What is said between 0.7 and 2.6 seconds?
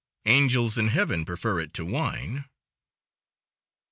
in heaven Prefer it to wine.